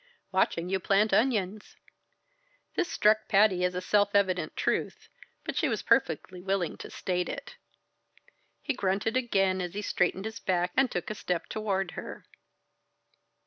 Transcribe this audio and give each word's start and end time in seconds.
"Watching 0.31 0.67
you 0.67 0.79
plant 0.79 1.13
onions." 1.13 1.75
This 2.73 2.91
struck 2.91 3.27
Patty 3.27 3.63
as 3.63 3.75
a 3.75 3.81
self 3.81 4.15
evident 4.15 4.55
truth, 4.57 5.09
but 5.43 5.55
she 5.55 5.69
was 5.69 5.83
perfectly 5.83 6.41
willing 6.41 6.75
to 6.77 6.89
state 6.89 7.29
it. 7.29 7.57
He 8.63 8.73
grunted 8.73 9.15
again 9.15 9.61
as 9.61 9.75
he 9.75 9.83
straightened 9.83 10.25
his 10.25 10.39
back 10.39 10.71
and 10.75 10.89
took 10.89 11.11
a 11.11 11.13
step 11.13 11.45
toward 11.49 11.91
her. 11.91 12.25